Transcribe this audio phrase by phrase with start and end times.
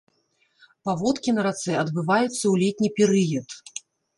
[0.87, 3.49] Паводкі на рацэ адбываюцца ў летні перыяд.